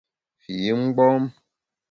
Fi 0.41 0.55
mgbom! 0.81 1.23